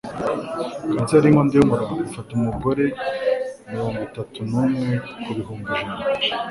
kanseri 0.97 1.25
y'inkondo 1.25 1.53
y'umura 1.55 1.83
ifata 2.05 2.31
abagore 2.39 2.85
mirongo 3.69 3.99
itatu 4.09 4.39
n,umwe 4.49 4.91
ku 5.23 5.31
bihumbi 5.37 5.67
ijana 5.75 5.95